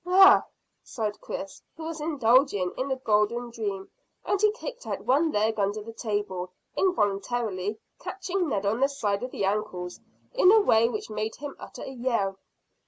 [0.03, 0.43] "Hah!"
[0.83, 3.91] sighed Chris, who was indulging in a golden dream,
[4.25, 9.21] and he kicked out one leg under the table, involuntarily catching Ned on the side
[9.21, 9.89] of the ankle
[10.33, 12.39] in a way which made him utter a yell.